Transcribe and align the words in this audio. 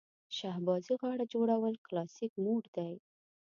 شهبازي 0.37 0.93
غاړه 1.01 1.25
جوړول 1.33 1.75
کلاسیک 1.85 2.31
موډ 2.43 2.63
دی. 2.75 2.93